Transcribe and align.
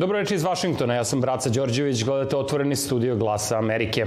Dobro 0.00 0.18
reći 0.18 0.34
iz 0.34 0.44
Vašingtona, 0.44 0.94
ja 0.94 1.04
sam 1.04 1.20
Braca 1.20 1.50
Đorđević, 1.50 2.04
gledate 2.04 2.36
otvoreni 2.36 2.76
studio 2.76 3.16
Glasa 3.16 3.58
Amerike. 3.58 4.06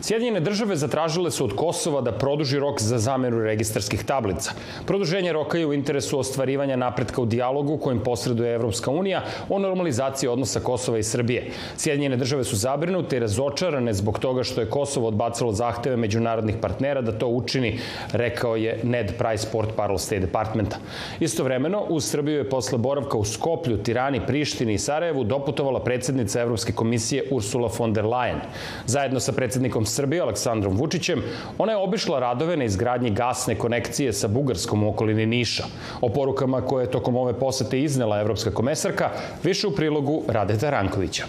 Sjedinjene 0.00 0.40
države 0.40 0.76
zatražile 0.76 1.30
su 1.30 1.44
od 1.44 1.56
Kosova 1.56 2.00
da 2.00 2.12
produži 2.12 2.58
rok 2.58 2.80
za 2.80 2.98
zameru 2.98 3.40
registarskih 3.42 4.04
tablica. 4.04 4.52
Produženje 4.86 5.32
roka 5.32 5.58
je 5.58 5.66
u 5.66 5.72
interesu 5.74 6.18
ostvarivanja 6.18 6.76
napretka 6.76 7.22
u 7.22 7.26
dijalogu 7.26 7.78
kojim 7.78 8.00
posreduje 8.00 8.54
Evropska 8.54 8.90
unija 8.90 9.22
o 9.48 9.58
normalizaciji 9.58 10.28
odnosa 10.28 10.60
Kosova 10.60 10.98
i 10.98 11.02
Srbije. 11.02 11.50
Sjedinjene 11.76 12.16
države 12.16 12.44
su 12.44 12.56
zabrinute 12.56 13.16
i 13.16 13.20
razočarane 13.20 13.94
zbog 13.94 14.18
toga 14.18 14.42
što 14.42 14.60
je 14.60 14.70
Kosovo 14.70 15.08
odbacilo 15.08 15.52
zahteve 15.52 15.96
međunarodnih 15.96 16.56
partnera 16.62 17.00
da 17.00 17.18
to 17.18 17.26
učini, 17.26 17.78
rekao 18.12 18.56
je 18.56 18.78
Ned 18.82 19.12
Price, 19.18 19.48
port 19.52 19.74
Parle 19.76 19.98
State 19.98 20.20
Departmenta. 20.20 20.76
Istovremeno, 21.20 21.84
u 21.88 22.00
Srbiju 22.00 22.36
je 22.36 22.48
posle 22.50 22.78
boravka 22.78 23.18
u 23.18 23.24
Skoplju, 23.24 23.82
Tirani, 23.82 24.26
Prištini 24.26 24.74
i 24.74 24.78
Sarajevu 24.78 25.23
doputovala 25.24 25.80
predsednica 25.84 26.40
Evropske 26.40 26.72
komisije 26.72 27.24
Ursula 27.30 27.70
von 27.78 27.92
der 27.92 28.04
Leyen. 28.04 28.40
Zajedno 28.86 29.20
sa 29.20 29.32
predsednikom 29.32 29.86
Srbije 29.86 30.22
Aleksandrom 30.22 30.76
Vučićem, 30.76 31.22
ona 31.58 31.72
je 31.72 31.78
obišla 31.78 32.20
radove 32.20 32.56
na 32.56 32.64
izgradnji 32.64 33.10
gasne 33.10 33.54
konekcije 33.54 34.12
sa 34.12 34.28
Bugarskom 34.28 34.84
u 34.84 34.90
okolini 34.90 35.26
Niša. 35.26 35.64
O 36.00 36.08
porukama 36.08 36.60
koje 36.60 36.84
je 36.84 36.90
tokom 36.90 37.16
ove 37.16 37.32
posete 37.38 37.80
iznela 37.80 38.20
Evropska 38.20 38.50
komesarka, 38.50 39.10
više 39.44 39.66
u 39.66 39.74
prilogu 39.74 40.22
Radeta 40.28 40.70
Rankovića. 40.70 41.24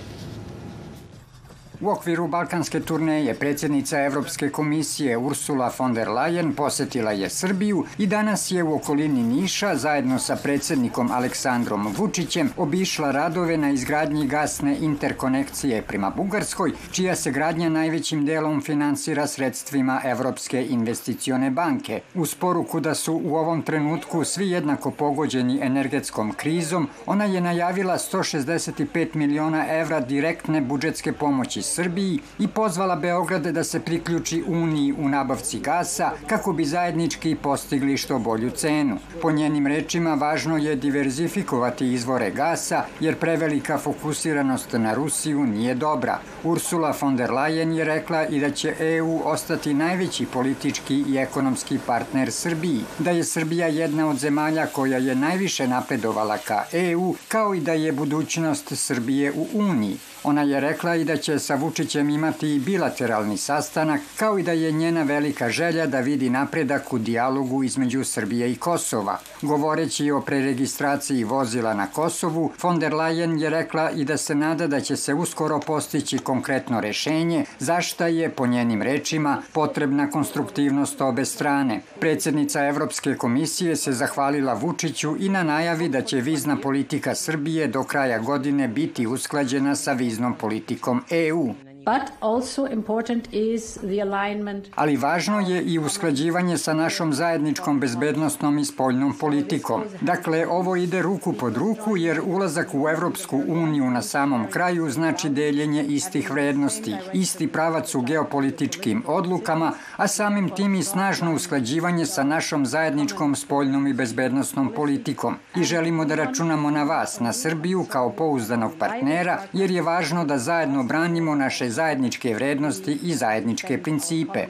U 1.82 1.90
okviru 1.90 2.28
balkanske 2.28 2.80
turneje 2.80 3.34
predsjednica 3.34 4.04
Evropske 4.04 4.50
komisije 4.50 5.18
Ursula 5.18 5.72
von 5.80 5.94
der 5.94 6.08
Leyen 6.08 6.54
posetila 6.56 7.12
je 7.12 7.30
Srbiju 7.30 7.86
i 7.98 8.08
danas 8.08 8.52
je 8.52 8.64
u 8.64 8.76
okolini 8.76 9.24
Niša 9.24 9.76
zajedno 9.76 10.20
sa 10.20 10.36
predsjednikom 10.36 11.12
Aleksandrom 11.12 11.94
Vučićem 11.98 12.50
obišla 12.58 13.12
radove 13.12 13.58
na 13.58 13.70
izgradnji 13.70 14.28
gasne 14.28 14.78
interkonekcije 14.82 15.82
prema 15.82 16.10
Bugarskoj, 16.10 16.72
čija 16.92 17.16
se 17.16 17.32
gradnja 17.32 17.70
najvećim 17.70 18.26
delom 18.26 18.62
finansira 18.62 19.28
sredstvima 19.28 20.02
Evropske 20.04 20.66
investicione 20.66 21.50
banke. 21.52 22.02
Uz 22.16 22.36
poruku 22.36 22.80
da 22.80 22.96
su 22.96 23.22
u 23.24 23.36
ovom 23.36 23.62
trenutku 23.62 24.24
svi 24.24 24.50
jednako 24.50 24.92
pogođeni 24.92 25.60
energetskom 25.62 26.34
krizom, 26.34 26.90
ona 27.06 27.26
je 27.26 27.42
najavila 27.42 27.98
165 27.98 29.16
miliona 29.16 29.66
evra 29.70 30.00
direktne 30.00 30.62
budžetske 30.62 31.14
pomoći 31.14 31.65
Srbiji 31.66 32.20
i 32.40 32.48
pozvala 32.48 32.96
Beograd 32.96 33.42
da 33.42 33.64
se 33.64 33.80
priključi 33.80 34.44
Uniji 34.48 34.94
u 34.98 35.10
nabavci 35.10 35.60
gasa 35.60 36.12
kako 36.28 36.54
bi 36.54 36.66
zajednički 36.66 37.36
postigli 37.36 37.98
što 37.98 38.20
bolju 38.20 38.50
cenu. 38.52 38.98
Po 39.22 39.32
njenim 39.32 39.68
rečima 39.68 40.14
važno 40.14 40.58
je 40.58 40.76
diverzifikovati 40.76 41.94
izvore 41.94 42.32
gasa 42.32 42.84
jer 43.00 43.16
prevelika 43.16 43.78
fokusiranost 43.78 44.74
na 44.74 44.94
Rusiju 44.94 45.46
nije 45.46 45.76
dobra. 45.76 46.20
Ursula 46.44 46.94
von 47.02 47.16
der 47.16 47.30
Leyen 47.32 47.72
je 47.78 47.86
rekla 47.86 48.26
i 48.28 48.40
da 48.40 48.50
će 48.52 48.76
EU 48.80 49.22
ostati 49.26 49.74
najveći 49.74 50.26
politički 50.26 51.04
i 51.08 51.18
ekonomski 51.18 51.80
partner 51.88 52.32
Srbiji, 52.32 52.82
da 53.00 53.12
je 53.12 53.24
Srbija 53.24 53.68
jedna 53.68 54.10
od 54.10 54.18
zemalja 54.18 54.66
koja 54.66 54.98
je 54.98 55.16
najviše 55.16 55.68
napredovala 55.68 56.38
ka 56.38 56.64
EU, 56.72 57.16
kao 57.28 57.56
i 57.56 57.60
da 57.60 57.74
je 57.74 57.92
budućnost 57.92 58.74
Srbije 58.76 59.32
u 59.32 59.48
Uniji. 59.54 59.98
Ona 60.28 60.42
je 60.42 60.60
rekla 60.60 60.96
i 60.96 61.04
da 61.04 61.18
će 61.18 61.40
sa 61.40 61.56
Vučićem 61.56 62.10
imati 62.10 62.62
bilateralni 62.66 63.38
sastanak, 63.38 64.02
kao 64.18 64.40
i 64.40 64.44
da 64.44 64.52
je 64.52 64.72
njena 64.72 65.04
velika 65.04 65.50
želja 65.50 65.86
da 65.86 66.00
vidi 66.00 66.30
napredak 66.30 66.94
u 66.94 66.98
dijalogu 66.98 67.64
između 67.64 68.04
Srbije 68.04 68.52
i 68.52 68.56
Kosova. 68.56 69.20
Govoreći 69.42 70.12
o 70.12 70.22
preregistraciji 70.22 71.24
vozila 71.24 71.74
na 71.74 71.88
Kosovu, 71.88 72.52
von 72.64 72.80
der 72.80 72.94
Leyen 72.94 73.42
je 73.42 73.50
rekla 73.50 73.92
i 73.92 74.06
da 74.06 74.18
se 74.18 74.36
nada 74.36 74.68
da 74.68 74.80
će 74.82 74.96
se 74.96 75.14
uskoro 75.14 75.60
postići 75.60 76.18
konkretno 76.18 76.82
rešenje, 76.82 77.46
zašta 77.60 78.08
je, 78.08 78.30
po 78.30 78.48
njenim 78.48 78.82
rečima, 78.82 79.42
potrebna 79.54 80.10
konstruktivnost 80.10 81.02
obe 81.02 81.26
strane. 81.26 81.82
Predsednica 82.00 82.66
Evropske 82.66 83.16
komisije 83.16 83.76
se 83.76 83.92
zahvalila 83.92 84.54
Vučiću 84.54 85.16
i 85.20 85.30
na 85.30 85.44
najavi 85.44 85.90
da 85.90 86.02
će 86.02 86.18
vizna 86.18 86.58
politika 86.58 87.16
Srbije 87.16 87.68
do 87.68 87.84
kraja 87.84 88.20
godine 88.20 88.68
biti 88.68 89.08
usklađena 89.08 89.76
sa 89.76 89.94
viznom 89.94 90.15
viznom 90.16 90.34
politikom 90.40 91.02
EU. 91.12 91.54
But 91.86 92.10
also 92.20 92.66
important 92.66 93.28
is 93.32 93.74
the 93.74 94.02
alignment. 94.02 94.68
Ali 94.76 94.98
važno 94.98 95.40
je 95.40 95.62
i 95.62 95.80
usklađivanje 95.80 96.58
sa 96.58 96.74
našom 96.74 97.14
zajedničkom 97.14 97.80
bezbednostnom 97.80 98.58
i 98.58 98.66
spoljnom 98.66 99.14
politikom. 99.18 99.84
Dakle, 100.02 100.48
ovo 100.48 100.76
ide 100.76 101.02
ruku 101.02 101.34
pod 101.34 101.58
ruku 101.58 101.98
jer 101.98 102.22
ulazak 102.26 102.68
u 102.74 102.90
Evropsku 102.90 103.44
uniju 103.48 103.90
na 103.92 104.02
samom 104.02 104.48
kraju 104.48 104.90
znači 104.90 105.30
deljenje 105.30 105.84
istih 105.84 106.32
vrednosti, 106.32 106.96
isti 107.14 107.48
pravac 107.48 107.96
u 107.96 108.02
geopolitičkim 108.02 109.04
odlukama, 109.08 109.72
a 109.96 110.08
samim 110.08 110.50
tim 110.50 110.76
i 110.76 110.84
snažno 110.84 111.34
usklađivanje 111.34 112.06
sa 112.06 112.24
našom 112.24 112.66
zajedničkom 112.66 113.36
spoljnom 113.36 113.88
i 113.88 113.94
bezbednostnom 113.94 114.72
politikom. 114.76 115.36
I 115.56 115.64
želimo 115.64 116.06
da 116.06 116.16
računamo 116.16 116.72
na 116.72 116.84
vas, 116.84 117.20
na 117.20 117.34
Srbiju 117.34 117.86
kao 117.90 118.10
pouzdanog 118.10 118.72
partnera, 118.80 119.42
jer 119.54 119.72
je 119.72 119.82
važno 119.82 120.26
da 120.26 120.38
zajedno 120.38 120.84
branimo 120.84 121.36
naše 121.36 121.75
zajedničke 121.76 122.34
vrednosti 122.36 123.00
i 123.04 123.14
zajedničke 123.14 123.78
principe. 123.84 124.46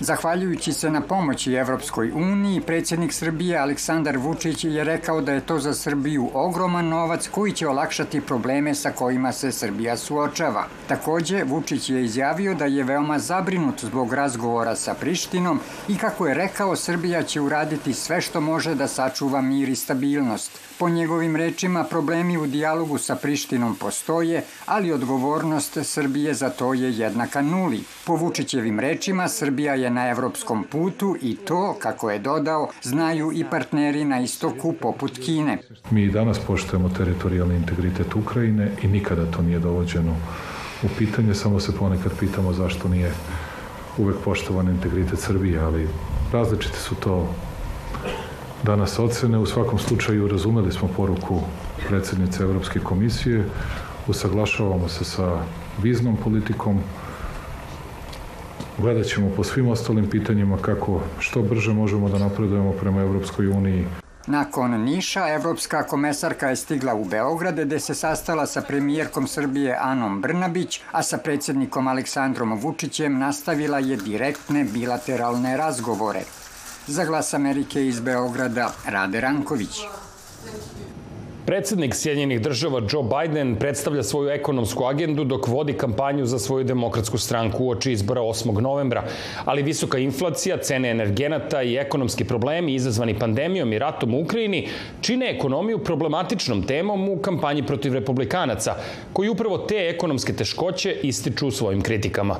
Zahvaljujući 0.00 0.72
se 0.72 0.90
na 0.90 1.00
pomoći 1.00 1.52
Evropskoj 1.52 2.10
uniji, 2.10 2.60
predsjednik 2.60 3.12
Srbije 3.12 3.58
Aleksandar 3.58 4.18
Vučić 4.18 4.64
je 4.64 4.84
rekao 4.84 5.20
da 5.20 5.32
je 5.32 5.40
to 5.40 5.58
za 5.58 5.74
Srbiju 5.74 6.30
ogroman 6.34 6.88
novac 6.88 7.28
koji 7.28 7.52
će 7.52 7.68
olakšati 7.68 8.20
probleme 8.20 8.74
sa 8.74 8.90
kojima 8.90 9.32
se 9.32 9.52
Srbija 9.52 9.96
suočava. 9.96 10.66
Takođe, 10.88 11.44
Vučić 11.44 11.90
je 11.90 12.04
izjavio 12.04 12.54
da 12.54 12.64
je 12.64 12.84
veoma 12.84 13.18
zabrinut 13.18 13.84
zbog 13.84 14.12
razgovora 14.14 14.76
sa 14.76 14.94
Prištinom 14.94 15.60
i 15.88 15.96
kako 15.96 16.26
je 16.26 16.34
rekao, 16.34 16.76
Srbija 16.76 17.22
će 17.22 17.40
uraditi 17.40 17.94
sve 17.94 18.20
što 18.20 18.40
može 18.40 18.74
da 18.74 18.88
sačuva 18.88 19.40
mir 19.40 19.68
i 19.68 19.76
stabilnost. 19.76 20.58
Po 20.78 20.88
njegovim 20.88 21.36
rečima, 21.36 21.84
problemi 21.84 22.38
u 22.38 22.46
dijalogu 22.46 22.98
sa 22.98 23.14
Prištinom 23.14 23.76
postoje, 23.76 24.44
ali 24.66 24.92
odgovornost 24.92 25.78
Srbije 25.82 26.34
za 26.34 26.49
to 26.50 26.74
je 26.74 26.98
jednaka 26.98 27.42
nuli. 27.42 27.80
Po 28.06 28.16
Vučićevim 28.16 28.80
rečima, 28.80 29.28
Srbija 29.28 29.74
je 29.74 29.90
na 29.90 30.08
evropskom 30.08 30.64
putu 30.64 31.16
i 31.22 31.36
to, 31.36 31.76
kako 31.78 32.10
je 32.10 32.18
dodao, 32.18 32.68
znaju 32.82 33.32
i 33.34 33.44
partneri 33.50 34.04
na 34.04 34.20
istoku 34.20 34.72
poput 34.72 35.18
Kine. 35.18 35.58
Mi 35.90 36.08
danas 36.08 36.38
poštujemo 36.38 36.88
teritorijalni 36.88 37.56
integritet 37.56 38.14
Ukrajine 38.14 38.72
i 38.82 38.88
nikada 38.88 39.30
to 39.30 39.42
nije 39.42 39.58
dovođeno 39.58 40.16
u 40.82 40.86
pitanje, 40.98 41.34
samo 41.34 41.60
se 41.60 41.76
ponekad 41.76 42.12
pitamo 42.18 42.52
zašto 42.52 42.88
nije 42.88 43.12
uvek 43.98 44.16
poštovan 44.24 44.68
integritet 44.68 45.18
Srbije, 45.18 45.60
ali 45.60 45.88
različite 46.32 46.78
su 46.78 46.94
to 46.94 47.34
danas 48.62 48.98
ocene. 48.98 49.38
U 49.38 49.46
svakom 49.46 49.78
slučaju 49.78 50.28
razumeli 50.28 50.72
smo 50.72 50.88
poruku 50.96 51.40
predsednice 51.88 52.42
Evropske 52.42 52.80
komisije, 52.80 53.44
usaglašavamo 54.10 54.88
se 54.88 55.04
sa 55.04 55.42
viznom 55.82 56.16
politikom, 56.16 56.80
gledat 58.78 59.06
ćemo 59.06 59.30
po 59.36 59.44
svim 59.44 59.68
ostalim 59.68 60.10
pitanjima 60.10 60.56
kako 60.56 61.00
što 61.18 61.42
brže 61.42 61.72
možemo 61.72 62.08
da 62.08 62.18
napredujemo 62.18 62.72
prema 62.72 63.00
Evropskoj 63.00 63.46
uniji. 63.46 63.86
Nakon 64.26 64.70
Niša, 64.84 65.28
evropska 65.28 65.82
komesarka 65.82 66.48
je 66.48 66.56
stigla 66.56 66.94
u 66.94 67.04
Beograd 67.04 67.60
gde 67.60 67.80
se 67.80 67.94
sastala 67.94 68.46
sa 68.46 68.60
premijerkom 68.60 69.26
Srbije 69.26 69.76
Anom 69.80 70.20
Brnabić, 70.20 70.80
a 70.92 71.02
sa 71.02 71.18
predsednikom 71.18 71.88
Aleksandrom 71.88 72.58
Vučićem 72.60 73.18
nastavila 73.18 73.78
je 73.78 73.96
direktne 73.96 74.64
bilateralne 74.64 75.56
razgovore. 75.56 76.22
Za 76.86 77.04
glas 77.04 77.34
Amerike 77.34 77.86
iz 77.86 78.00
Beograda, 78.00 78.72
Rade 78.86 79.20
Ranković. 79.20 79.80
Predsednik 81.46 81.94
Sjedinjenih 81.94 82.40
država 82.40 82.80
Joe 82.92 83.02
Biden 83.02 83.56
predstavlja 83.56 84.02
svoju 84.02 84.30
ekonomsku 84.30 84.84
agendu 84.84 85.24
dok 85.24 85.46
vodi 85.48 85.72
kampanju 85.72 86.26
za 86.26 86.38
svoju 86.38 86.64
demokratsku 86.64 87.18
stranku 87.18 87.64
u 87.64 87.70
oči 87.70 87.92
izbora 87.92 88.20
8. 88.20 88.60
novembra, 88.60 89.04
ali 89.44 89.62
visoka 89.62 89.98
inflacija, 89.98 90.56
cene 90.56 90.90
energenata 90.90 91.62
i 91.62 91.76
ekonomski 91.76 92.24
problemi 92.24 92.74
izazvani 92.74 93.18
pandemijom 93.18 93.72
i 93.72 93.78
ratom 93.78 94.14
u 94.14 94.20
Ukrajini 94.20 94.68
čine 95.00 95.30
ekonomiju 95.30 95.78
problematičnom 95.78 96.62
temom 96.62 97.08
u 97.08 97.16
kampanji 97.16 97.62
protiv 97.66 97.94
republikanaca, 97.94 98.74
koji 99.12 99.28
upravo 99.28 99.58
te 99.58 99.88
ekonomske 99.94 100.32
teškoće 100.32 100.96
ističu 101.02 101.48
u 101.48 101.50
svojim 101.50 101.82
kritikama. 101.82 102.36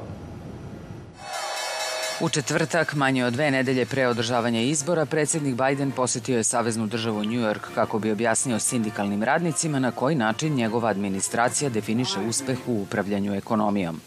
U 2.23 2.29
četvrtak, 2.29 2.95
manje 2.95 3.25
od 3.25 3.33
dve 3.33 3.51
nedelje 3.51 3.87
pre 3.87 4.07
održavanja 4.07 4.61
izbora, 4.61 5.07
predsednik 5.07 5.55
Biden 5.55 5.91
posetio 5.91 6.37
je 6.37 6.45
Saveznu 6.45 6.87
državu 6.87 7.25
New 7.25 7.41
York 7.41 7.61
kako 7.75 7.99
bi 7.99 8.13
objasnio 8.13 8.59
sindikalnim 8.59 9.23
radnicima 9.23 9.79
na 9.79 9.91
koji 9.91 10.17
način 10.17 10.55
njegova 10.55 10.89
administracija 10.89 11.71
definiše 11.71 12.21
uspeh 12.29 12.59
u 12.67 12.83
upravljanju 12.83 13.35
ekonomijom. 13.35 14.01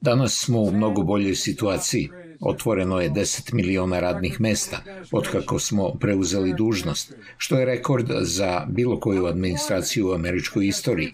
Danas 0.00 0.44
smo 0.44 0.60
u 0.60 0.70
mnogo 0.70 1.02
boljoj 1.02 1.34
situaciji. 1.34 2.10
Otvoreno 2.42 3.00
je 3.00 3.10
10 3.10 3.54
miliona 3.54 4.00
radnih 4.00 4.40
mesta 4.40 4.78
od 5.12 5.28
kako 5.28 5.58
smo 5.58 5.94
preuzeli 6.00 6.54
dužnost, 6.58 7.14
što 7.36 7.58
je 7.58 7.64
rekord 7.64 8.06
za 8.20 8.66
bilo 8.68 9.00
koju 9.00 9.26
administraciju 9.26 10.08
u 10.08 10.12
američkoj 10.12 10.66
istoriji. 10.66 11.12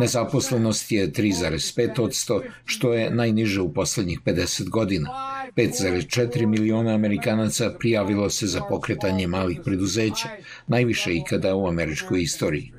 Nezaposlenost 0.00 0.92
je 0.92 1.12
3,5%, 1.12 2.40
što 2.64 2.92
je 2.92 3.10
najniže 3.10 3.60
u 3.60 3.72
poslednjih 3.72 4.20
50 4.24 4.68
godina. 4.68 5.10
5,4 5.56 6.46
miliona 6.46 6.94
Amerikanaca 6.94 7.70
prijavilo 7.78 8.30
se 8.30 8.46
za 8.46 8.60
pokretanje 8.60 9.26
malih 9.26 9.60
preduzeća, 9.64 10.28
najviše 10.66 11.14
ikada 11.14 11.54
u 11.54 11.68
američkoj 11.68 12.22
istoriji. 12.22 12.77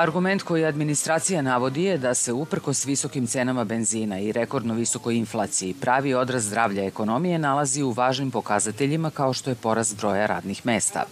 Argument 0.00 0.42
koji 0.42 0.64
administracija 0.64 1.42
navodi 1.42 1.82
je 1.84 1.98
da 1.98 2.14
se 2.14 2.32
uprkos 2.32 2.86
visokim 2.86 3.26
cenama 3.26 3.64
benzina 3.64 4.18
i 4.18 4.32
rekordno 4.32 4.74
visokoj 4.74 5.16
inflaciji 5.16 5.74
pravi 5.80 6.14
odraz 6.14 6.44
zdravlja 6.44 6.84
ekonomije 6.84 7.38
nalazi 7.38 7.82
u 7.82 7.90
važnim 7.90 8.30
pokazateljima 8.30 9.10
kao 9.10 9.32
što 9.32 9.50
je 9.50 9.56
porast 9.56 9.96
broja 9.96 10.26
radnih 10.26 10.66
mesta. 10.66 11.04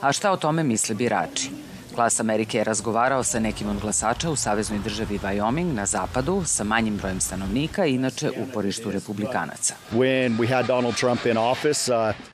A 0.00 0.12
šta 0.12 0.32
o 0.32 0.36
tome 0.36 0.62
misle 0.62 0.94
birači? 0.94 1.50
Glas 1.96 2.20
Amerike 2.20 2.58
je 2.58 2.64
razgovarao 2.64 3.24
sa 3.24 3.40
nekim 3.40 3.68
od 3.68 3.80
glasača 3.80 4.30
u 4.30 4.36
saveznoj 4.36 4.78
državi 4.78 5.18
Wyoming 5.18 5.72
na 5.72 5.86
zapadu 5.86 6.42
sa 6.44 6.64
manjim 6.64 6.96
brojem 6.96 7.20
stanovnika, 7.20 7.86
inače 7.86 8.30
u 8.30 8.52
porištu 8.54 8.90
republikanaca. 8.90 9.74
Uh, 9.92 9.98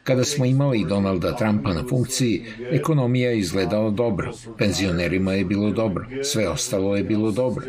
Kada 0.05 0.25
smo 0.25 0.45
imali 0.45 0.85
Donalda 0.89 1.37
Trumpa 1.37 1.73
na 1.73 1.85
funkciji, 1.89 2.45
ekonomija 2.73 3.31
je 3.31 3.39
izgledala 3.39 3.91
dobro, 3.91 4.33
penzionerima 4.59 5.33
je 5.33 5.45
bilo 5.45 5.71
dobro, 5.71 6.07
sve 6.23 6.49
ostalo 6.49 6.97
je 6.97 7.05
bilo 7.05 7.31
dobro. 7.31 7.67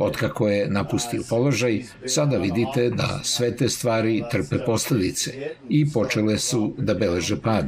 Otkako 0.00 0.48
je 0.48 0.68
napustio 0.70 1.22
položaj, 1.28 1.82
sada 2.06 2.36
vidite 2.36 2.90
da 2.90 3.20
sve 3.22 3.56
te 3.56 3.68
stvari 3.68 4.22
trpe 4.30 4.64
posledice 4.66 5.32
i 5.68 5.92
počele 5.92 6.38
su 6.38 6.74
da 6.78 6.94
beleže 6.94 7.40
pad. 7.40 7.64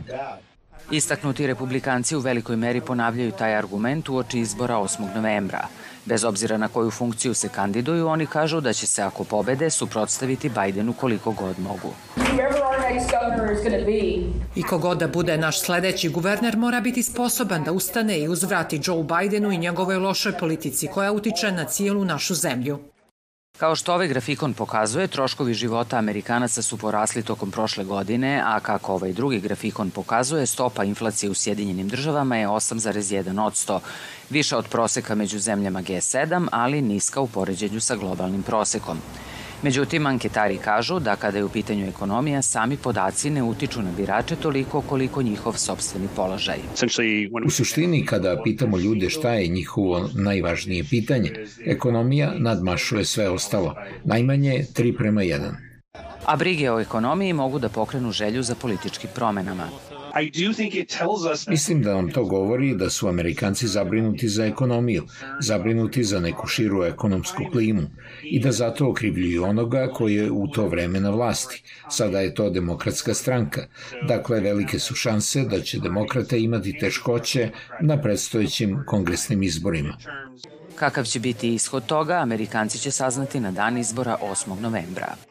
Istaknuti 0.90 1.46
republikanci 1.46 2.16
u 2.16 2.20
velikoj 2.20 2.56
meri 2.56 2.80
ponavljaju 2.80 3.32
taj 3.32 3.56
argument 3.56 4.08
u 4.08 4.16
oči 4.16 4.38
izbora 4.38 4.74
8. 4.74 5.14
novembra. 5.14 5.66
Bez 6.04 6.24
obzira 6.24 6.56
na 6.56 6.68
koju 6.68 6.90
funkciju 6.90 7.34
se 7.34 7.48
kandiduju, 7.48 8.06
oni 8.06 8.26
kažu 8.26 8.60
da 8.60 8.72
će 8.72 8.86
se 8.86 9.02
ako 9.02 9.24
pobede 9.24 9.70
suprotstaviti 9.70 10.48
Bajdenu 10.48 10.92
koliko 10.92 11.32
god 11.32 11.58
mogu. 11.58 11.92
I 14.54 14.62
kogod 14.62 14.98
da 14.98 15.08
bude 15.08 15.36
naš 15.36 15.60
sledeći 15.60 16.08
guverner 16.08 16.56
mora 16.56 16.80
biti 16.80 17.02
sposoban 17.02 17.64
da 17.64 17.72
ustane 17.72 18.18
i 18.18 18.28
uzvrati 18.28 18.80
Joe 18.84 19.04
Bidenu 19.04 19.52
i 19.52 19.58
njegovoj 19.58 19.96
lošoj 19.96 20.32
politici 20.38 20.88
koja 20.94 21.12
utiče 21.12 21.52
na 21.52 21.64
cijelu 21.64 22.04
našu 22.04 22.34
zemlju. 22.34 22.78
Kao 23.58 23.76
što 23.76 23.94
ovaj 23.94 24.08
grafikon 24.08 24.54
pokazuje, 24.54 25.06
troškovi 25.08 25.54
života 25.54 25.96
Amerikanaca 25.98 26.62
su 26.62 26.76
porasli 26.76 27.22
tokom 27.22 27.50
prošle 27.50 27.84
godine, 27.84 28.42
a 28.44 28.60
kako 28.60 28.94
ovaj 28.94 29.12
drugi 29.12 29.40
grafikon 29.40 29.90
pokazuje, 29.90 30.46
stopa 30.46 30.84
inflacije 30.84 31.30
u 31.30 31.34
Sjedinjenim 31.34 31.88
državama 31.88 32.36
je 32.36 32.48
8,1%, 32.48 33.80
više 34.30 34.56
od 34.56 34.68
proseka 34.68 35.14
među 35.14 35.38
zemljama 35.38 35.82
G7, 35.82 36.48
ali 36.52 36.82
niska 36.82 37.20
u 37.20 37.26
poređenju 37.26 37.80
sa 37.80 37.96
globalnim 37.96 38.42
prosekom. 38.42 38.98
Međutim, 39.62 40.06
anketari 40.06 40.56
kažu 40.56 40.98
da 40.98 41.16
kada 41.16 41.38
je 41.38 41.44
u 41.44 41.48
pitanju 41.48 41.88
ekonomija, 41.88 42.42
sami 42.42 42.76
podaci 42.76 43.30
ne 43.30 43.42
utiču 43.42 43.82
na 43.82 43.90
birače 43.96 44.36
toliko 44.36 44.80
koliko 44.80 45.22
njihov 45.22 45.52
sobstveni 45.52 46.08
položaj. 46.16 46.58
U 47.46 47.50
suštini, 47.50 48.06
kada 48.06 48.40
pitamo 48.44 48.78
ljude 48.78 49.10
šta 49.10 49.32
je 49.32 49.48
njihovo 49.48 50.08
najvažnije 50.14 50.84
pitanje, 50.90 51.32
ekonomija 51.66 52.32
nadmašuje 52.38 53.04
sve 53.04 53.28
ostalo, 53.28 53.74
najmanje 54.04 54.64
3 54.74 54.96
prema 54.96 55.20
1. 55.20 55.52
A 56.24 56.36
brige 56.36 56.70
o 56.72 56.80
ekonomiji 56.80 57.32
mogu 57.32 57.58
da 57.58 57.68
pokrenu 57.68 58.12
želju 58.12 58.42
za 58.42 58.54
političkim 58.54 59.10
promenama. 59.14 59.68
Mislim 61.48 61.82
da 61.82 61.94
nam 61.94 62.10
to 62.10 62.24
govori 62.24 62.74
da 62.74 62.90
su 62.90 63.08
Amerikanci 63.08 63.66
zabrinuti 63.66 64.28
za 64.28 64.46
ekonomiju, 64.46 65.06
zabrinuti 65.40 66.04
za 66.04 66.20
neku 66.20 66.46
širu 66.46 66.84
ekonomsku 66.84 67.42
klimu 67.52 67.82
i 68.22 68.40
da 68.40 68.52
zato 68.52 68.88
okrivljuju 68.90 69.44
onoga 69.44 69.88
koji 69.94 70.14
je 70.14 70.30
u 70.30 70.46
to 70.48 70.68
vreme 70.68 71.00
na 71.00 71.10
vlasti. 71.10 71.62
Sada 71.90 72.20
je 72.20 72.34
to 72.34 72.50
demokratska 72.50 73.14
stranka. 73.14 73.66
Dakle, 74.08 74.40
velike 74.40 74.78
su 74.78 74.94
šanse 74.94 75.44
da 75.44 75.60
će 75.60 75.78
demokrate 75.78 76.40
imati 76.40 76.78
teškoće 76.78 77.50
na 77.80 78.00
predstojećim 78.02 78.82
kongresnim 78.86 79.42
izborima. 79.42 79.96
Kakav 80.74 81.04
će 81.04 81.20
biti 81.20 81.54
ishod 81.54 81.86
toga, 81.86 82.14
Amerikanci 82.14 82.78
će 82.78 82.90
saznati 82.90 83.40
na 83.40 83.50
dan 83.50 83.78
izbora 83.78 84.16
8. 84.22 84.60
novembra. 84.60 85.27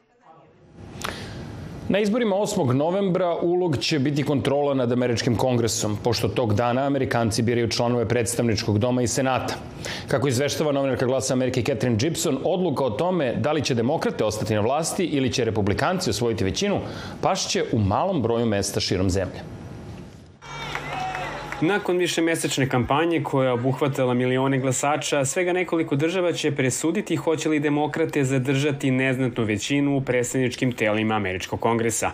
Na 1.90 2.00
izborima 2.00 2.36
8. 2.36 2.74
novembra 2.74 3.36
ulog 3.42 3.78
će 3.78 4.00
biti 4.00 4.24
kontrola 4.24 4.74
nad 4.74 4.92
američkim 4.92 5.36
kongresom, 5.36 5.98
pošto 6.04 6.28
tog 6.28 6.54
dana 6.54 6.86
Amerikanci 6.86 7.42
biraju 7.42 7.70
članove 7.70 8.08
predstavničkog 8.08 8.80
doma 8.80 9.02
i 9.02 9.08
senata. 9.08 9.54
Kako 10.08 10.28
izveštava 10.28 10.72
novinarka 10.72 11.06
glasa 11.06 11.34
Amerike 11.34 11.64
Catherine 11.64 11.98
Gibson, 11.98 12.38
odluka 12.44 12.84
o 12.84 12.90
tome 12.90 13.36
da 13.36 13.52
li 13.52 13.64
će 13.64 13.76
demokrate 13.76 14.24
ostati 14.24 14.56
na 14.56 14.62
vlasti 14.62 15.06
ili 15.06 15.34
će 15.34 15.46
republikanci 15.46 16.10
osvojiti 16.10 16.44
većinu, 16.44 16.80
pašće 17.22 17.64
u 17.72 17.80
malom 17.80 18.22
broju 18.22 18.46
mesta 18.46 18.80
širom 18.80 19.10
zemlje. 19.10 19.57
Nakon 21.62 21.98
više 21.98 22.22
mesečne 22.22 22.70
kampanje 22.70 23.24
koja 23.24 23.54
obuhvatala 23.54 24.14
milione 24.14 24.60
glasača, 24.60 25.26
svega 25.26 25.54
nekoliko 25.54 25.96
država 25.96 26.34
će 26.34 26.56
presuditi 26.56 27.16
hoće 27.16 27.50
li 27.50 27.60
demokrate 27.60 28.24
zadržati 28.24 28.92
neznatnu 28.92 29.44
većinu 29.44 29.98
u 29.98 30.02
predsedničkim 30.02 30.72
telima 30.72 31.16
Američkog 31.16 31.60
kongresa. 31.60 32.12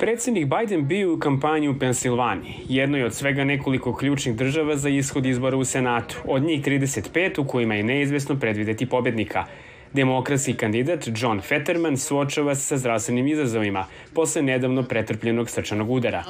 Predsednik 0.00 0.46
Biden 0.46 0.88
bio 0.88 1.14
u 1.14 1.18
kampanji 1.18 1.68
u 1.68 1.78
Pensilvaniji, 1.78 2.54
jednoj 2.68 3.04
od 3.04 3.14
svega 3.14 3.44
nekoliko 3.44 3.96
ključnih 3.96 4.36
država 4.36 4.76
za 4.76 4.88
ishod 4.88 5.26
izbora 5.26 5.56
u 5.56 5.64
Senatu, 5.64 6.16
od 6.24 6.42
njih 6.42 6.62
35 6.62 7.40
u 7.40 7.44
kojima 7.44 7.74
je 7.74 7.82
neizvesno 7.82 8.36
predvideti 8.40 8.86
pobednika– 8.86 9.44
Demokratski 9.92 10.54
kandidat 10.54 11.08
John 11.16 11.40
Fetterman 11.40 11.96
suočava 11.96 12.54
se 12.54 12.62
sa 12.62 12.76
zdravstvenim 12.76 13.26
izazovima 13.26 13.86
posle 14.14 14.42
nedavno 14.42 14.82
pretrpljenog 14.82 15.50
srčanog 15.50 15.90
udara. 15.90 16.24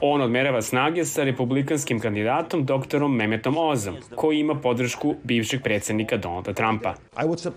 On 0.00 0.20
odmerava 0.20 0.62
snage 0.62 1.04
sa 1.04 1.24
republikanskim 1.24 2.00
kandidatom 2.00 2.64
doktorom 2.64 3.16
Memetom 3.16 3.58
Ozom, 3.58 3.96
koji 4.16 4.38
ima 4.38 4.54
podršku 4.54 5.14
bivšeg 5.22 5.62
predsednika 5.62 6.16
Donalda 6.16 6.52
Trumpa. 6.52 6.94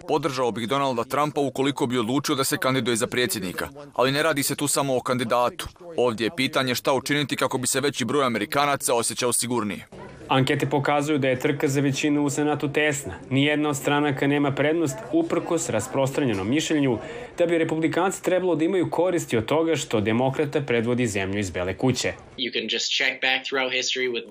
Podržao 0.08 0.52
bih 0.52 0.68
Donalda 0.68 1.04
Trumpa 1.04 1.42
ukoliko 1.42 1.86
bi 1.86 1.98
odlučio 1.98 2.36
da 2.36 2.44
se 2.44 2.58
kandiduje 2.58 2.96
za 2.96 3.08
predsjednika, 3.08 3.70
ali 3.94 4.12
ne 4.12 4.24
radi 4.24 4.44
se 4.44 4.56
tu 4.56 4.68
samo 4.68 4.98
o 4.98 5.02
kandidatu. 5.02 5.68
Ovdje 5.98 6.26
je 6.26 6.36
pitanje 6.38 6.76
šta 6.76 6.94
učiniti 6.94 7.36
kako 7.36 7.58
bi 7.58 7.68
se 7.68 7.82
veći 7.82 8.06
broj 8.06 8.26
Amerikanaca 8.26 8.94
osjećao 8.94 9.34
sigurnije. 9.34 9.88
Ankete 10.32 10.66
pokazuju 10.66 11.18
da 11.18 11.28
je 11.28 11.40
trka 11.40 11.68
za 11.68 11.82
većinu 11.82 12.24
u 12.26 12.30
Senatu 12.30 12.74
tesna. 12.74 13.14
Nijedna 13.30 13.70
od 13.70 13.78
stranaka 13.78 14.28
nema 14.28 14.52
prednost 14.52 14.96
uprkos 15.12 15.70
rasprostranjenom 15.70 16.50
mišljenju 16.50 16.98
da 17.38 17.46
bi 17.46 17.58
republikanci 17.58 18.24
trebalo 18.24 18.56
da 18.56 18.66
imaju 18.66 18.90
koristi 18.90 19.38
od 19.38 19.46
toga 19.46 19.76
što 19.76 20.02
demokrata 20.02 20.62
predvodi 20.62 21.08
zemlju 21.08 21.40
iz 21.40 21.50
Bele 21.50 21.78
kuće. 21.78 22.14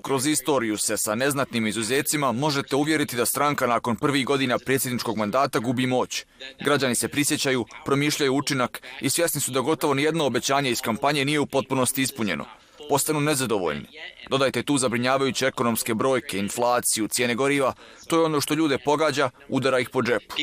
Kroz 0.01 0.27
istoriju 0.27 0.77
se 0.77 0.97
sa 0.97 1.15
neznatnim 1.15 1.67
izuzecima 1.67 2.31
možete 2.31 2.75
uvjeriti 2.75 3.15
da 3.15 3.25
stranka 3.25 3.67
nakon 3.67 3.95
prvih 3.95 4.25
godina 4.25 4.59
predsjedničkog 4.65 5.17
mandata 5.17 5.59
gubi 5.59 5.87
moć. 5.87 6.25
Građani 6.59 6.95
se 6.95 7.07
prisjećaju, 7.07 7.65
promišljaju 7.85 8.35
učinak 8.35 8.81
i 9.01 9.09
svjesni 9.09 9.41
su 9.41 9.51
da 9.51 9.59
gotovo 9.59 9.93
nijedno 9.93 10.25
obećanje 10.25 10.69
iz 10.69 10.81
kampanje 10.81 11.25
nije 11.25 11.39
u 11.39 11.45
potpunosti 11.45 12.01
ispunjeno 12.01 12.45
postanu 12.91 13.21
nezadovoljni. 13.21 13.85
Dodajte 14.29 14.63
tu 14.63 14.77
zabrinjavajuće 14.77 15.45
ekonomske 15.47 15.93
brojke, 15.93 16.37
inflaciju, 16.37 17.07
cijene 17.07 17.35
goriva, 17.35 17.73
to 18.07 18.17
je 18.19 18.25
ono 18.25 18.41
što 18.41 18.53
ljude 18.53 18.77
pogađa, 18.85 19.29
udara 19.49 19.79
ih 19.79 19.89
po 19.89 20.01
džepu. 20.01 20.35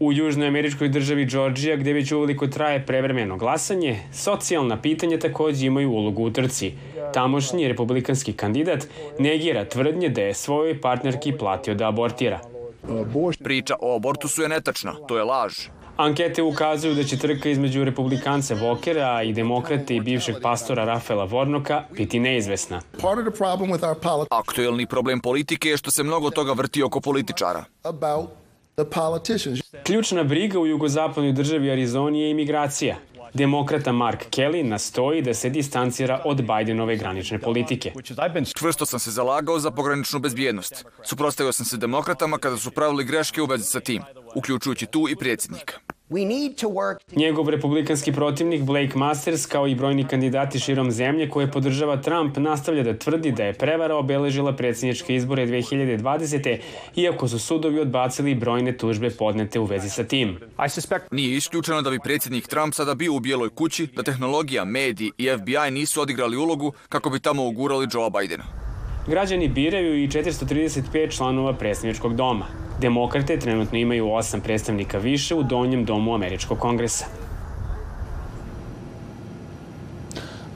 U 0.00 0.12
južnoj 0.12 0.48
američkoj 0.48 0.88
državi 0.88 1.24
Georgija, 1.24 1.76
gde 1.76 1.92
već 1.92 2.12
uveliko 2.12 2.46
traje 2.46 2.86
prevremeno 2.86 3.36
glasanje, 3.36 3.98
socijalna 4.14 4.80
pitanja 4.82 5.18
takođe 5.18 5.66
imaju 5.66 5.90
ulogu 5.90 6.24
u 6.24 6.30
trci. 6.30 6.72
Tamošnji 7.14 7.68
republikanski 7.68 8.32
kandidat 8.32 8.86
negira 9.18 9.64
tvrdnje 9.64 10.08
da 10.08 10.20
je 10.20 10.34
svojoj 10.34 10.80
partnerki 10.80 11.32
platio 11.38 11.74
da 11.74 11.88
abortira. 11.88 12.40
Priča 13.44 13.76
o 13.80 13.96
abortusu 13.96 14.42
je 14.42 14.48
netačna, 14.48 14.96
to 15.08 15.16
je 15.16 15.24
laž. 15.24 15.52
Ankete 16.00 16.42
ukazuju 16.42 16.94
da 16.94 17.04
će 17.04 17.18
trka 17.18 17.48
između 17.48 17.84
republikanca 17.84 18.54
Vokera 18.54 19.22
i 19.22 19.32
demokrate 19.32 19.96
i 19.96 20.00
bivšeg 20.00 20.36
pastora 20.42 20.84
Rafaela 20.84 21.24
Vornoka 21.24 21.84
biti 21.96 22.20
neizvesna. 22.20 22.80
Aktuelni 24.30 24.86
problem 24.86 25.20
politike 25.20 25.68
je 25.68 25.76
što 25.76 25.90
se 25.90 26.02
mnogo 26.02 26.30
toga 26.30 26.52
vrti 26.52 26.82
oko 26.82 27.00
političara. 27.00 27.64
Ključna 29.86 30.24
briga 30.24 30.58
u 30.58 30.66
jugozapadnoj 30.66 31.32
državi 31.32 31.70
Arizoni 31.70 32.20
je 32.20 32.30
imigracija. 32.30 32.96
Demokrata 33.34 33.92
Mark 33.92 34.24
Kelly 34.30 34.62
nastoji 34.62 35.22
da 35.22 35.34
se 35.34 35.50
distancira 35.50 36.22
od 36.24 36.42
Bidenove 36.42 36.96
granične 36.96 37.38
politike. 37.38 37.92
Čvrsto 38.58 38.86
sam 38.86 38.98
se 39.00 39.10
zalagao 39.10 39.58
za 39.58 39.70
pograničnu 39.70 40.18
bezbjednost. 40.18 40.84
Suprostavio 41.02 41.52
sam 41.52 41.66
se 41.66 41.76
demokratama 41.76 42.38
kada 42.38 42.56
su 42.56 42.70
pravili 42.70 43.04
greške 43.04 43.42
u 43.42 43.46
vezi 43.46 43.64
sa 43.64 43.80
tim, 43.80 44.02
uključujući 44.34 44.86
tu 44.86 45.08
i 45.08 45.16
predsjednika. 45.16 45.78
Njegov 47.16 47.48
republikanski 47.48 48.12
protivnik 48.12 48.62
Blake 48.62 48.98
Masters 48.98 49.46
kao 49.46 49.68
i 49.68 49.74
brojni 49.74 50.04
kandidati 50.04 50.58
širom 50.58 50.90
zemlje 50.90 51.28
koje 51.28 51.50
podržava 51.50 51.96
Trump 51.96 52.36
nastavlja 52.36 52.82
da 52.82 52.98
tvrdi 52.98 53.32
da 53.32 53.44
je 53.44 53.52
prevara 53.52 53.96
obeležila 53.96 54.52
predsjedničke 54.52 55.14
izbore 55.14 55.46
2020. 55.46 56.58
iako 56.96 57.28
su 57.28 57.38
sudovi 57.38 57.80
odbacili 57.80 58.34
brojne 58.34 58.76
tužbe 58.76 59.10
podnete 59.10 59.60
u 59.60 59.64
vezi 59.64 59.90
sa 59.90 60.04
tim. 60.04 60.38
Nije 61.10 61.36
isključeno 61.36 61.82
da 61.82 61.90
bi 61.90 61.98
predsjednik 62.04 62.48
Trump 62.48 62.74
sada 62.74 62.94
bio 62.94 63.14
u 63.14 63.20
Bijeloj 63.20 63.50
kući, 63.50 63.88
da 63.96 64.02
tehnologija, 64.02 64.64
mediji 64.64 65.12
i 65.18 65.28
FBI 65.38 65.70
nisu 65.70 66.00
odigrali 66.00 66.36
ulogu 66.36 66.72
kako 66.88 67.10
bi 67.10 67.20
tamo 67.20 67.46
ugurali 67.46 67.88
Joe 67.92 68.10
Bidena. 68.20 68.44
Građani 69.06 69.48
biraju 69.48 70.02
i 70.02 70.08
435 70.08 71.16
članova 71.16 71.52
predsjedničkog 71.52 72.16
doma. 72.16 72.69
Demokrate 72.80 73.38
trenutno 73.38 73.78
imaju 73.78 74.12
osam 74.12 74.40
predstavnika 74.40 74.98
više 74.98 75.34
u 75.34 75.42
donjem 75.42 75.84
domu 75.84 76.14
Američkog 76.14 76.58
kongresa. 76.58 77.04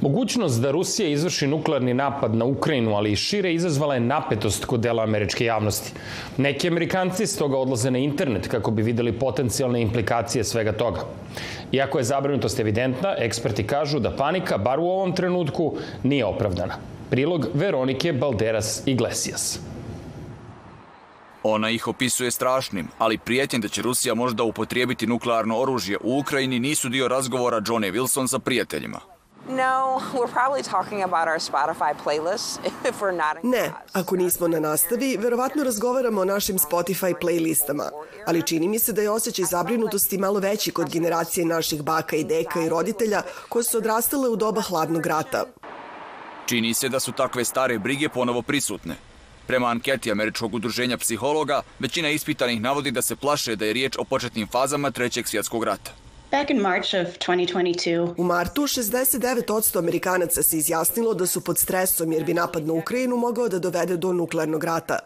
Mogućnost 0.01 0.63
da 0.63 0.71
Rusija 0.71 1.09
izvrši 1.09 1.47
nuklearni 1.47 1.95
napad 1.95 2.35
na 2.35 2.45
Ukrajinu, 2.45 2.95
ali 2.95 3.13
i 3.13 3.17
šire, 3.17 3.53
izazvala 3.55 3.95
je 3.95 4.01
napetost 4.01 4.65
kod 4.65 4.81
dela 4.81 5.03
američke 5.03 5.45
javnosti. 5.45 5.93
Neki 6.37 6.69
amerikanci 6.69 7.27
stoga 7.27 7.59
odlaze 7.59 7.91
na 7.91 7.99
internet 7.99 8.49
kako 8.49 8.71
bi 8.71 8.83
videli 8.83 9.13
potencijalne 9.13 9.83
implikacije 9.83 10.45
svega 10.45 10.73
toga. 10.73 11.01
Iako 11.73 11.99
je 11.99 12.05
zabrinutost 12.05 12.61
evidentna, 12.61 13.15
eksperti 13.19 13.67
kažu 13.67 13.99
da 14.01 14.17
panika, 14.17 14.59
bar 14.59 14.81
u 14.81 14.89
ovom 14.89 15.13
trenutku, 15.13 15.77
nije 16.03 16.25
opravdana. 16.25 16.75
Prilog 17.11 17.49
Veronike 17.55 18.13
Balderas 18.13 18.83
Iglesias. 18.87 19.74
Ona 21.47 21.71
ih 21.71 21.89
opisuje 21.89 22.31
strašnim, 22.31 22.89
ali 22.99 23.19
prijetnje 23.19 23.59
da 23.59 23.69
će 23.69 23.83
Rusija 23.83 24.15
možda 24.15 24.43
upotrijebiti 24.43 25.07
nuklearno 25.07 25.59
oružje 25.59 25.99
u 26.01 26.19
Ukrajini 26.19 26.59
nisu 26.59 26.89
dio 26.89 27.09
razgovora 27.09 27.63
Johne 27.67 27.93
Wilson 27.93 28.29
sa 28.29 28.39
prijateljima. 28.39 29.01
No, 29.49 30.01
we're 30.15 30.33
probably 30.33 30.63
talking 30.71 31.03
about 31.03 31.29
our 31.29 31.39
Spotify 31.39 31.95
playlists 32.05 32.59
if 32.89 33.01
we're 33.01 33.17
not 33.17 33.45
in 33.45 33.51
Ne, 33.51 33.73
ako 33.93 34.17
nismo 34.17 34.49
na 34.49 34.61
nastavi, 34.61 35.17
verovatno 35.17 35.65
razgovaramo 35.65 36.21
o 36.21 36.25
našim 36.25 36.59
Spotify 36.59 37.15
playlistama, 37.23 37.91
ali 38.27 38.43
čini 38.43 38.69
mi 38.69 38.79
se 38.79 38.93
da 38.93 39.03
je 39.03 39.11
osjećaj 39.11 39.45
zabrinutosti 39.45 40.19
malo 40.19 40.41
veći 40.41 40.71
kod 40.71 40.91
generacije 40.91 41.47
naših 41.47 41.83
baka 41.83 42.17
i 42.17 42.25
deka 42.25 42.61
i 42.63 42.69
roditelja 42.69 43.23
koje 43.49 43.65
su 43.65 43.79
odrastale 43.79 44.29
u 44.29 44.37
doba 44.37 44.61
hladnog 44.61 45.07
rata. 45.07 45.45
Čini 46.47 46.75
se 46.75 46.89
da 46.89 47.01
su 47.01 47.13
takve 47.13 47.45
stare 47.45 47.79
brige 47.79 48.09
ponovo 48.09 48.43
prisutne. 48.43 48.97
Prema 49.47 49.69
anketi 49.69 50.13
Američkog 50.13 50.55
udruženja 50.55 50.99
psihologa, 50.99 51.63
većina 51.79 52.11
ispitanih 52.11 52.61
navodi 52.61 52.91
da 52.91 53.03
se 53.03 53.17
plaše 53.17 53.57
da 53.57 53.65
je 53.65 53.73
riječ 53.73 53.97
o 53.99 54.05
početnim 54.05 54.47
fazama 54.47 54.91
Trećeg 54.91 55.29
svjetskog 55.29 55.65
rata. 55.65 56.05
Back 56.35 56.51
in 56.51 56.59
March 56.59 56.95
of 56.95 57.19
2022, 57.19 58.15
U 58.17 58.25
martu 58.25 58.63
69% 58.63 59.79
Amerikanaca 59.79 60.43
se 60.43 60.57
izjasnilo 60.59 61.15
da 61.15 61.27
su 61.27 61.41
pod 61.41 61.59
stresom 61.59 62.13
jer 62.13 62.25
bi 62.25 62.35
napad 62.35 62.67
na 62.67 62.73
Ukrajinu 62.73 63.17
mogao 63.17 63.49
da 63.49 63.59
dovede 63.59 63.97
do 63.97 64.13
nuklearnog 64.13 64.65
rata. 64.65 64.99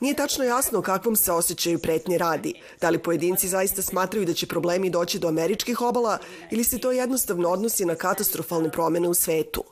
Nije 0.00 0.14
tačno 0.14 0.44
jasno 0.44 0.78
o 0.78 0.82
kakvom 0.82 1.16
se 1.16 1.32
osjećaju 1.32 1.78
pretnje 1.78 2.18
radi. 2.18 2.54
Da 2.80 2.90
li 2.90 2.98
pojedinci 2.98 3.48
zaista 3.48 3.82
smatraju 3.82 4.26
da 4.26 4.34
će 4.34 4.46
problemi 4.46 4.90
doći 4.90 5.18
do 5.18 5.28
američkih 5.28 5.80
obala 5.80 6.18
ili 6.50 6.64
se 6.64 6.78
to 6.78 6.92
jednostavno 6.92 7.48
odnosi 7.48 7.84
na 7.84 7.94
katastrofalne 7.94 8.70
promene 8.70 9.08
u 9.08 9.14
svetu. 9.14 9.64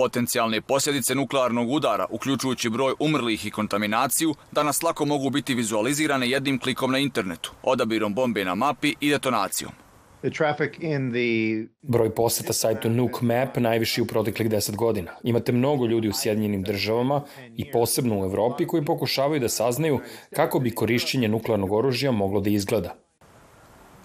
Potencijalne 0.00 0.60
posljedice 0.60 1.14
nuklearnog 1.14 1.70
udara, 1.70 2.06
uključujući 2.10 2.70
broj 2.70 2.94
umrlih 2.98 3.46
i 3.46 3.50
kontaminaciju, 3.50 4.34
danas 4.52 4.82
lako 4.82 5.04
mogu 5.04 5.30
biti 5.30 5.54
vizualizirane 5.54 6.30
jednim 6.30 6.58
klikom 6.58 6.92
na 6.92 6.98
internetu, 6.98 7.52
odabirom 7.62 8.14
bombe 8.14 8.44
na 8.44 8.54
mapi 8.54 8.94
i 9.00 9.10
detonacijom. 9.10 9.72
The 10.20 10.30
traffic 10.30 10.72
in 10.78 11.10
the 11.12 11.68
Broj 11.82 12.14
poseta 12.14 12.52
sajtu 12.52 12.90
Nuke 12.90 13.24
Map 13.24 13.56
najviši 13.56 14.02
u 14.02 14.06
proteklih 14.06 14.50
10 14.50 14.76
godina. 14.76 15.12
Imate 15.22 15.52
mnogo 15.52 15.86
ljudi 15.86 16.08
u 16.08 16.12
Sjedinjenim 16.12 16.62
državama 16.62 17.22
i 17.56 17.70
posebno 17.70 18.20
u 18.20 18.24
Evropi 18.24 18.66
koji 18.66 18.84
pokušavaju 18.84 19.40
da 19.40 19.48
saznaju 19.48 20.00
kako 20.36 20.58
bi 20.58 20.74
korišćenje 20.74 21.28
nuklearnog 21.28 21.72
oružja 21.72 22.12
moglo 22.12 22.40
da 22.40 22.50
izgleda. 22.50 22.94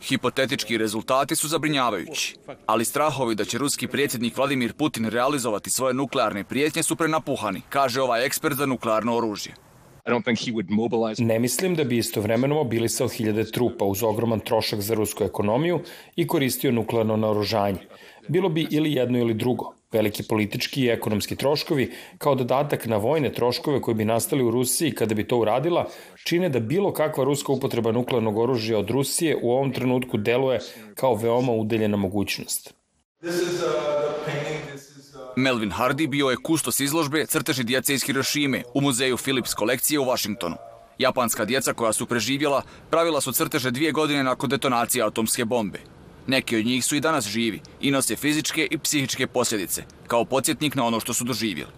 Hipotetički 0.07 0.77
rezultati 0.77 1.35
su 1.35 1.47
zabrinjavajući, 1.47 2.35
ali 2.65 2.85
strahovi 2.85 3.35
da 3.35 3.45
će 3.45 3.57
ruski 3.57 3.87
predsjednik 3.87 4.37
Vladimir 4.37 4.73
Putin 4.73 5.05
realizovati 5.05 5.69
svoje 5.69 5.93
nuklearne 5.93 6.43
prijetnje 6.43 6.83
su 6.83 6.95
prenapuhani, 6.95 7.61
kaže 7.69 8.01
ovaj 8.01 8.25
ekspert 8.25 8.55
za 8.55 8.65
nuklearno 8.65 9.17
oružje. 9.17 9.53
Ne 11.17 11.39
mislim 11.39 11.75
da 11.75 11.83
bi 11.83 11.97
istovremeno 11.97 12.55
mobilisao 12.55 13.07
hiljade 13.07 13.51
trupa 13.51 13.85
uz 13.85 14.03
ogroman 14.03 14.39
trošak 14.39 14.81
za 14.81 14.93
rusku 14.93 15.23
ekonomiju 15.23 15.79
i 16.15 16.27
koristio 16.27 16.71
nuklearno 16.71 17.17
naoružanje. 17.17 17.79
Bilo 18.27 18.49
bi 18.49 18.67
ili 18.71 18.93
jedno 18.93 19.19
ili 19.19 19.33
drugo. 19.33 19.73
Veliki 19.95 20.23
politički 20.23 20.81
i 20.85 20.89
ekonomski 20.89 21.35
troškovi, 21.35 21.91
kao 22.17 22.35
dodatak 22.35 22.85
na 22.85 22.97
vojne 22.97 23.31
troškove 23.33 23.81
koji 23.81 23.95
bi 23.95 24.05
nastali 24.05 24.43
u 24.43 24.51
Rusiji 24.51 24.91
kada 24.91 25.15
bi 25.15 25.27
to 25.27 25.37
uradila, 25.37 25.87
čine 26.23 26.49
da 26.49 26.59
bilo 26.59 26.93
kakva 26.93 27.23
ruska 27.23 27.51
upotreba 27.51 27.91
nuklearnog 27.91 28.37
oružja 28.37 28.79
od 28.79 28.89
Rusije 28.89 29.37
u 29.41 29.51
ovom 29.51 29.71
trenutku 29.73 30.17
deluje 30.17 30.59
kao 30.95 31.15
veoma 31.15 31.51
udeljena 31.51 31.97
mogućnost. 31.97 32.73
Melvin 35.35 35.71
Hardy 35.71 36.07
bio 36.07 36.29
je 36.29 36.37
kustos 36.43 36.79
izložbe 36.79 37.25
crteži 37.25 37.63
djece 37.63 37.93
iz 37.93 38.03
Hirošime 38.05 38.63
u 38.73 38.81
muzeju 38.81 39.17
Philips 39.17 39.53
kolekcije 39.53 39.99
u 39.99 40.05
Vašingtonu. 40.05 40.55
Japanska 40.97 41.45
djeca 41.45 41.73
koja 41.73 41.93
su 41.93 42.05
preživjela 42.05 42.61
pravila 42.89 43.21
su 43.21 43.31
crteže 43.31 43.71
dvije 43.71 43.91
godine 43.91 44.23
nakon 44.23 44.49
detonacije 44.49 45.03
atomske 45.03 45.45
bombe. 45.45 45.94
Neki 46.27 46.57
od 46.57 46.65
njih 46.65 46.85
su 46.85 46.95
i 46.95 46.99
danas 46.99 47.27
živi 47.27 47.59
i 47.81 47.91
nose 47.91 48.15
fizičke 48.15 48.67
i 48.71 48.77
psihičke 48.77 49.27
posljedice, 49.27 49.83
kao 50.07 50.25
podsjetnik 50.25 50.75
na 50.75 50.85
ono 50.85 50.99
što 50.99 51.13
su 51.13 51.23
doživjeli. 51.23 51.71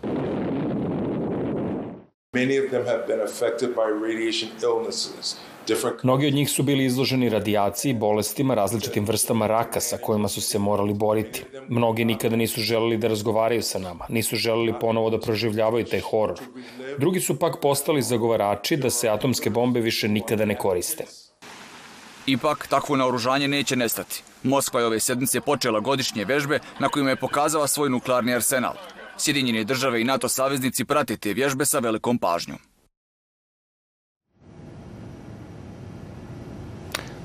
Many 2.34 2.66
of 2.66 2.70
them 2.70 2.86
have 2.86 3.04
been 3.08 3.22
affected 3.22 3.70
by 3.70 3.88
radiation 4.08 4.50
illnesses. 4.62 5.36
Different 5.68 6.04
Mnogi 6.04 6.28
od 6.28 6.34
njih 6.34 6.50
su 6.50 6.64
bili 6.64 6.86
izloženi 6.86 7.30
radijaciji, 7.30 7.94
bolestima, 7.94 8.56
različitim 8.56 9.06
vrstama 9.06 9.48
raka 9.48 9.80
sa 9.80 9.98
kojima 9.98 10.28
su 10.28 10.42
se 10.42 10.60
morali 10.60 10.94
boriti. 10.94 11.44
Mnogi 11.68 12.06
nikada 12.06 12.36
nisu 12.36 12.62
želeli 12.62 12.98
da 12.98 13.08
razgovaraju 13.08 13.64
sa 13.64 13.80
nama, 13.80 14.06
nisu 14.10 14.36
želeli 14.36 14.74
ponovo 14.82 15.10
da 15.10 15.20
proživljavaju 15.20 15.86
taj 15.86 16.00
horor. 16.00 16.40
Drugi 16.98 17.20
su 17.20 17.40
pak 17.40 17.62
postali 17.62 18.02
zagovarači 18.02 18.78
da 18.78 18.90
se 18.90 19.10
atomske 19.10 19.50
bombe 19.50 19.82
više 19.82 20.08
nikada 20.08 20.46
ne 20.46 20.58
koriste. 20.58 21.06
Ipak, 22.26 22.68
takvo 22.68 22.96
naoružanje 22.96 23.48
neće 23.48 23.76
nestati. 23.76 24.24
Moskva 24.44 24.80
je 24.80 24.86
ove 24.86 25.00
sedmice 25.00 25.42
počela 25.42 25.80
godišnje 25.80 26.26
vežbe 26.26 26.60
na 26.80 26.90
kojima 26.90 27.10
je 27.10 27.16
pokazala 27.16 27.68
svoj 27.68 27.90
nuklearni 27.90 28.34
arsenal. 28.34 28.74
Sjedinjene 29.18 29.64
države 29.64 30.02
i 30.02 30.04
NATO 30.04 30.30
saveznici 30.30 30.86
prate 30.86 31.18
te 31.18 31.34
vježbe 31.34 31.66
sa 31.66 31.80
velikom 31.80 32.18
pažnjom. 32.18 32.58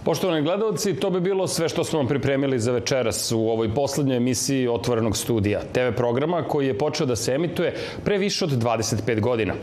Poštovani 0.04 0.42
gledalci, 0.42 0.96
to 0.96 1.10
bi 1.10 1.20
bilo 1.20 1.46
sve 1.46 1.68
što 1.68 1.84
smo 1.84 1.98
vam 1.98 2.08
pripremili 2.08 2.58
za 2.58 2.72
večeras 2.72 3.32
u 3.32 3.40
ovoj 3.40 3.74
poslednjoj 3.74 4.16
emisiji 4.16 4.68
Otvorenog 4.68 5.16
studija, 5.16 5.60
TV 5.72 5.96
programa 5.96 6.42
koji 6.48 6.66
je 6.66 6.78
počeo 6.78 7.06
da 7.06 7.16
se 7.16 7.32
emituje 7.32 7.74
pre 8.04 8.18
više 8.18 8.44
od 8.44 8.50
25 8.50 9.20
godina. 9.20 9.54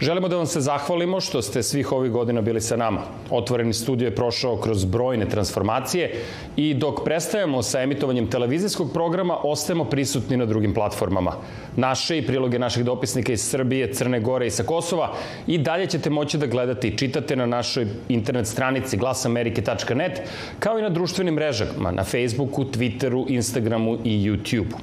Želimo 0.00 0.28
da 0.28 0.36
vam 0.36 0.46
se 0.46 0.60
zahvalimo 0.60 1.20
što 1.20 1.42
ste 1.42 1.62
svih 1.62 1.92
ovih 1.92 2.10
godina 2.12 2.40
bili 2.40 2.60
sa 2.60 2.76
nama. 2.76 3.00
Otvoreni 3.30 3.72
studio 3.72 4.06
je 4.06 4.14
prošao 4.14 4.56
kroz 4.56 4.84
brojne 4.84 5.28
transformacije 5.28 6.14
i 6.56 6.74
dok 6.74 7.04
prestajemo 7.04 7.62
sa 7.62 7.82
emitovanjem 7.82 8.26
televizijskog 8.30 8.92
programa, 8.92 9.36
ostajemo 9.42 9.84
prisutni 9.84 10.36
na 10.36 10.46
drugim 10.46 10.74
platformama. 10.74 11.32
Naše 11.76 12.18
i 12.18 12.26
priloge 12.26 12.58
naših 12.58 12.84
dopisnika 12.84 13.32
iz 13.32 13.40
Srbije, 13.40 13.92
Crne 13.92 14.20
Gore 14.20 14.46
i 14.46 14.50
sa 14.50 14.62
Kosova 14.62 15.12
i 15.46 15.58
dalje 15.58 15.86
ćete 15.86 16.10
moći 16.10 16.38
da 16.38 16.46
gledate 16.46 16.88
i 16.88 16.96
čitate 16.96 17.36
na 17.36 17.46
našoj 17.46 17.86
internet 18.08 18.46
stranici 18.46 18.96
glasamerike.net 18.96 20.20
kao 20.58 20.78
i 20.78 20.82
na 20.82 20.88
društvenim 20.88 21.34
mrežama 21.34 21.90
na 21.90 22.04
Facebooku, 22.04 22.64
Twitteru, 22.64 23.24
Instagramu 23.28 23.98
i 24.04 24.30
YouTubeu. 24.30 24.76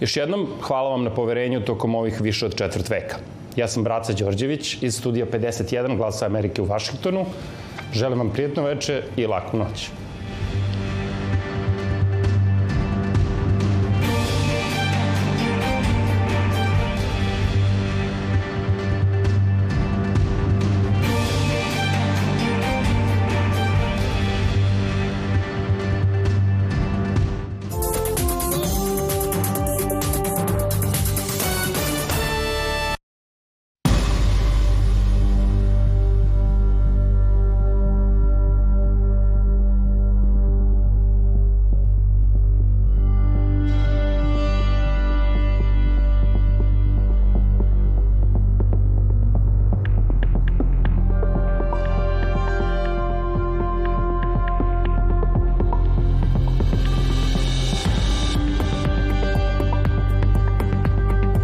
Još 0.00 0.16
jednom, 0.16 0.46
hvala 0.60 0.90
vam 0.90 1.04
na 1.04 1.10
poverenju 1.10 1.60
tokom 1.60 1.94
ovih 1.94 2.20
više 2.20 2.46
od 2.46 2.56
četvrt 2.56 2.90
veka. 2.90 3.16
Ja 3.56 3.68
sam 3.68 3.84
Braca 3.84 4.12
Đorđević 4.12 4.82
iz 4.82 4.96
studija 4.96 5.26
51 5.26 5.96
Glasa 5.96 6.26
Amerike 6.26 6.62
u 6.62 6.64
Vašingtonu. 6.64 7.26
Želim 7.92 8.18
vam 8.18 8.30
prijetno 8.30 8.62
veče 8.62 9.02
i 9.16 9.26
laku 9.26 9.56
noć. 9.56 9.90